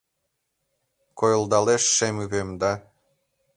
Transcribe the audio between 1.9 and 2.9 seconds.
шем ӱпем да.